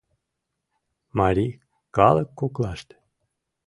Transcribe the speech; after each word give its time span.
Марий 1.19 1.51
калык 1.95 2.29
коклаште. 2.39 2.95